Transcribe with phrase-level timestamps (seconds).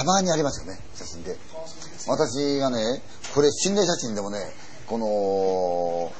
[0.00, 1.36] たまにありますよね、写真で。
[2.08, 3.02] 私がね、
[3.34, 4.38] これ心霊写真でもね、
[4.86, 6.10] この、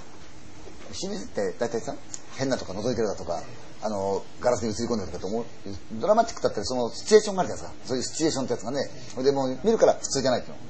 [0.92, 1.94] 心霊って大体さ、
[2.36, 3.42] 変なとか覗いてるだとか、
[3.80, 5.44] あの、ガラスに映り込んでるとかと思う、
[5.92, 7.88] ドラマチックだったらそのシチュエーションがあるじゃないですか。
[7.88, 8.90] そういうシチュエーションってやつがね、
[9.24, 10.62] でもう見るから普通じゃないっていうの。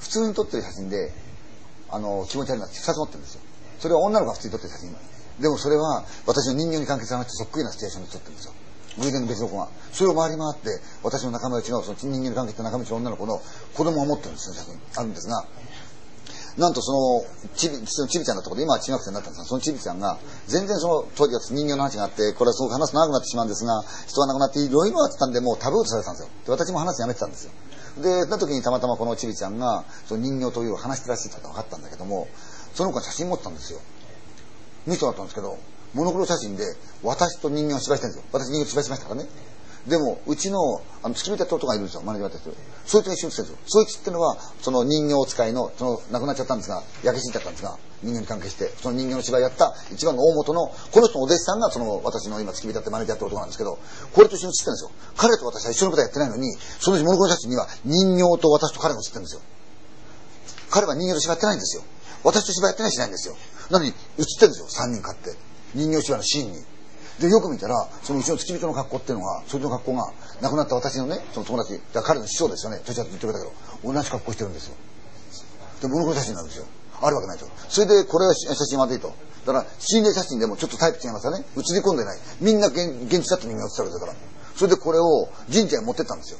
[0.00, 1.12] 普通に撮ってる写真で、
[1.88, 3.40] あの、気持ち悪いなって2つ持ってるんですよ。
[3.80, 4.96] それは女の子が普通に撮ってる写真。
[5.40, 8.52] でもそれは私の人形に関係さなくてそっくりなシチュエーションで撮ってるんですよ。
[9.00, 9.68] 偶然の別の子が。
[9.92, 10.70] それを回り回って、
[11.02, 13.40] 私の仲間内の、その人間関係した仲間内の女の子の
[13.74, 14.80] 子供を持ってるんですよ、写真。
[14.96, 15.44] あるんですが、
[16.58, 26.30] なんとその、ちび、そのちびちゃんだったこと、今は中学生になったんですが、そのちびちゃんが、全然その、当時は人形の話があって、これはすごく話すと長くなってしまうんですが、人が亡くなっていろいろあってたんで、もうタブーとされてたんですよ。
[26.46, 27.52] で、私も話やめてたんですよ。
[28.02, 32.26] で、な時にたまたまこのちびちゃんが、その人形という話してらっしゃったと分かったんだけども、
[32.74, 33.78] その子が写真持ってたんですよ。
[34.86, 35.58] ミストだったんですけど、
[35.94, 36.64] モノクロ写真で、
[37.02, 38.24] 私と人間を芝居してるんですよ。
[38.32, 39.28] 私人形芝居しましたからね。
[39.86, 43.82] でも、うちの、あの、付き人やった男がいるんですよ、マネージャーってるそいつが一緒に写ってるんですよ。
[43.82, 53.78] そいつってのは、その人形使いの、その、亡くなっちゃったんですが、焼け死んじゃったんですが、人形に関係して、その人形の芝居やった一番の大元の、この人のお弟子さんが、その、私の今付き人やってマネージャーって男なんですけど、
[54.12, 54.90] これと一緒に写ってるんですよ。
[55.16, 59.40] 彼と私は一緒のことやってないのに、そのモノクロ写真には人形と私と彼が写ってるんですよ。
[60.70, 61.82] 彼は人形と芝居やってないんですよ。
[62.24, 63.36] 私と芝居やってないしないんですよ。
[63.70, 65.47] なのに、写ってるんですよ、三人買って。
[65.74, 66.64] 人形芝居のシーンに。
[67.20, 74.74] で、よく見たら、そのうちの付き人の格好っていうのが、そいつの格好が、亡くなった私のね、その友達、彼の師匠ですよね、年はって言ってくれたけど、同じ格好してるんですよ。
[75.82, 76.64] で、モノクロ写真なんですよ。
[77.00, 77.46] あるわけないと。
[77.68, 79.12] それで、これは写真まずいと。
[79.46, 81.44] だから、心霊写真でもちょっとタイプ違いますよね。
[81.56, 82.18] 映り込んでない。
[82.40, 84.14] みんな現現地だって人間が写ってるから。
[84.56, 86.38] それでこれを神社に持ってったんですよ。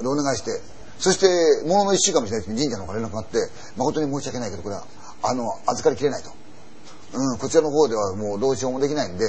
[0.00, 0.60] で、お願いして。
[0.98, 3.38] そして、ものの一週間もしないうちに神社の方から連絡があって、
[3.76, 4.84] 誠に申し訳ないけど、これは、
[5.22, 6.30] あの、預かりきれないと。
[7.12, 9.24] うん、こちらの方ではもうどうしようもできないんで、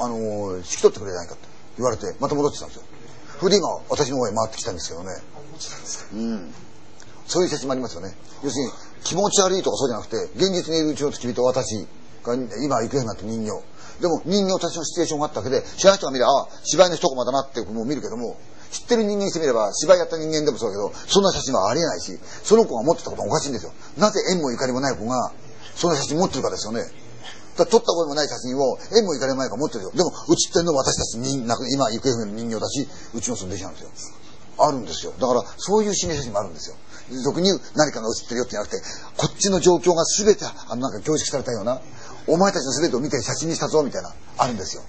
[0.00, 1.40] あのー、引き取ってくれないかと
[1.76, 2.84] 言われて、また戻ってきたんですよ。
[3.38, 5.10] それで今、私の方へ回ってきたんですけどね。
[6.14, 6.54] うん。
[7.26, 8.14] そういう写真もありますよね。
[8.42, 8.72] 要するに、
[9.04, 11.86] 気持ち悪いとかそうじゃなくて、現実にいるうちの付き人、私
[12.24, 13.62] が今行方になって人形。
[14.00, 18.36] でも人形たちのシチュエーションがあったわけで、知らない人が見れば、ああ、芝居の一コマだなってもう見るけども、
[18.70, 23.72] 知ってる人間にしてみれば、芝居やった人間でもそうだけど、そんな写真はありえないし、その子が持ってたことがおかしいんですよ。
[23.96, 25.32] なぜ縁もゆかりもない子が、
[25.74, 26.82] その写真持ってるかですよね。
[27.58, 29.90] だ撮ったこともない写真を、縁も行かれないか持ってるよ。
[29.90, 33.90] でも、写ってるのは私たち人、今、行方不明の人形だし、うちのその弟子なんですよ。
[34.58, 35.12] あるんですよ。
[35.18, 36.76] だから、そういう心理写真もあるんですよ。
[37.24, 38.82] 俗に何かが写ってるよってじゃなくて、
[39.16, 41.80] こっちの状況が全て、あの、なんか凝縮されたような、
[42.26, 44.82] お前たちの全てを見て写真にしたぞ、みたいな、あるんですよ。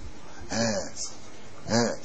[0.52, 0.58] ええ
[1.68, 1.98] ええ